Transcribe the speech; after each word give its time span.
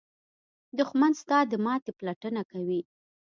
دښمن 0.77 1.11
ستا 1.21 1.37
د 1.51 1.53
ماتې 1.65 1.91
پلټنه 1.99 2.41
کوي 2.51 2.81